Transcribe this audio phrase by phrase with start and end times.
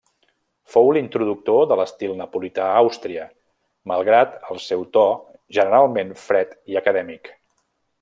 [0.75, 3.29] Fou l'introductor de l'estil napolità a Àustria,
[3.93, 5.07] malgrat el seu to
[5.61, 7.35] generalment fred i acadèmic.